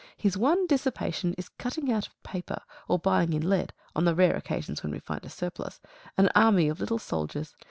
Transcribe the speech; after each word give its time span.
His 0.17 0.35
one 0.35 0.65
dissipation 0.65 1.35
is 1.37 1.47
cutting 1.49 1.91
out 1.91 2.07
of 2.07 2.23
paper, 2.23 2.63
or 2.87 2.97
buying 2.97 3.33
in 3.33 3.47
lead 3.47 3.71
(on 3.95 4.03
the 4.03 4.15
rare 4.15 4.35
occasion 4.35 4.75
when 4.81 4.91
we 4.93 4.97
find 4.97 5.23
a 5.23 5.29
surplus), 5.29 5.79
an 6.17 6.27
army 6.33 6.69
of 6.69 6.79
little 6.79 6.97
soldiers. 6.97 7.55